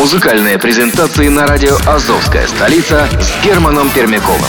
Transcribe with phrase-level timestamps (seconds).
[0.00, 4.40] Музыкальные презентации на радио «Азовская столица» с Германом Пермяковым.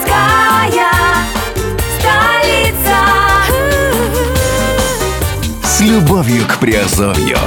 [1.98, 2.98] столица.
[5.64, 7.38] С любовью к Приазовью.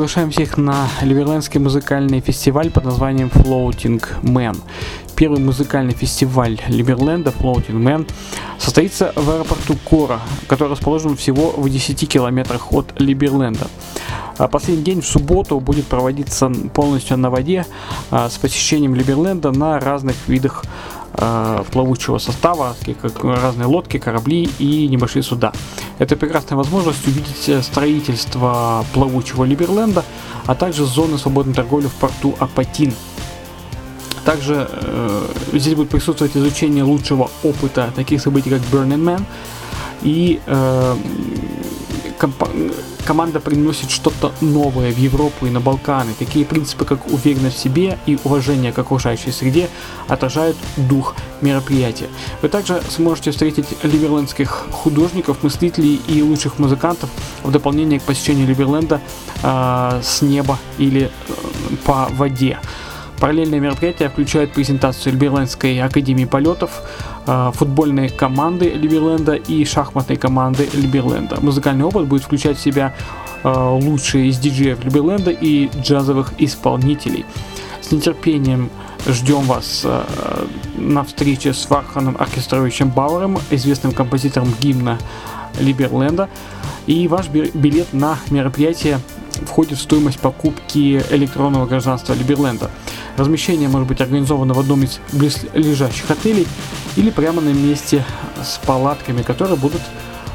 [0.00, 4.56] Приглашаем всех на Ливерлендский музыкальный фестиваль под названием Floating Man.
[5.14, 8.10] Первый музыкальный фестиваль Ливерленда Floating Man
[8.58, 13.66] состоится в аэропорту Кора, который расположен всего в 10 километрах от Либерленда.
[14.38, 17.66] А Последний день в субботу будет проводиться полностью на воде
[18.10, 20.64] а, с посещением Либерленда на разных видах
[21.12, 25.52] а, плавучего состава, как разные лодки, корабли и небольшие суда.
[26.00, 30.02] Это прекрасная возможность увидеть э, строительство плавучего Либерленда,
[30.46, 32.94] а также зоны свободной торговли в порту Апатин.
[34.24, 39.22] Также э, здесь будет присутствовать изучение лучшего опыта таких событий, как Burning Man.
[40.00, 40.96] И э,
[42.20, 42.50] компа-
[43.04, 46.12] команда приносит что-то новое в Европу и на Балканы.
[46.18, 49.68] Такие принципы, как уверенность в себе и уважение к окружающей среде,
[50.08, 52.08] отражают дух мероприятия.
[52.42, 57.10] Вы также сможете встретить ливерлендских художников, мыслителей и лучших музыкантов
[57.42, 59.00] в дополнение к посещению Ливерленда
[59.42, 61.32] э, с неба или э,
[61.84, 62.58] по воде.
[63.20, 66.70] Параллельные мероприятия включают презентацию Либерлендской академии полетов,
[67.26, 71.38] э, футбольные команды Либерленда и шахматной команды Либерленда.
[71.42, 72.94] Музыкальный опыт будет включать в себя
[73.44, 77.26] э, лучшие из диджеев Либерленда и джазовых исполнителей.
[77.82, 78.70] С нетерпением
[79.06, 80.02] ждем вас э,
[80.78, 84.98] на встрече с Варханом Оркестровичем Бауэром, известным композитором гимна
[85.58, 86.30] Либерленда.
[86.86, 88.98] И ваш би- билет на мероприятие
[89.46, 92.70] входит в стоимость покупки электронного гражданства Либерленда.
[93.16, 96.46] Размещение может быть организовано в одном из близлежащих отелей
[96.96, 98.04] или прямо на месте
[98.42, 99.82] с палатками, которые будут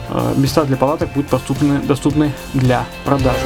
[0.10, 3.40] э, места для палаток будут доступны, доступны для продажи.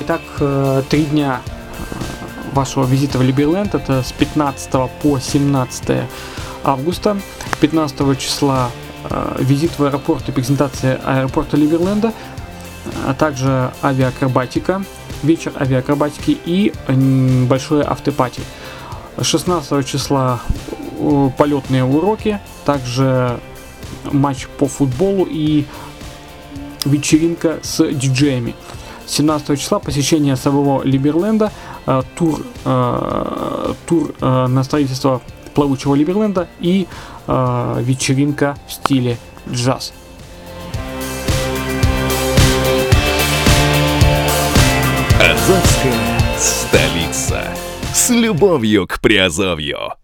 [0.00, 4.70] Итак, э, три дня э, вашего визита в Либерленд, это с 15
[5.02, 6.02] по 17
[6.64, 7.16] августа.
[7.60, 8.70] 15 числа
[9.38, 12.12] визит в аэропорт и презентация аэропорта Ливерленда,
[13.06, 14.82] а также авиакробатика,
[15.22, 16.72] вечер авиакробатики и
[17.48, 18.42] большое автопати.
[19.20, 20.40] 16 числа
[21.36, 23.40] полетные уроки, также
[24.04, 25.64] матч по футболу и
[26.84, 28.54] вечеринка с диджеями.
[29.06, 31.52] 17 числа посещение самого Либерленда,
[31.86, 35.22] э, тур, э, тур э, на строительство
[35.54, 36.86] плавучего Либерленда и
[37.28, 39.18] вечеринка в стиле
[39.50, 39.92] джаз.
[45.46, 47.54] Азовская столица.
[47.94, 49.96] С любовью к Приазовью.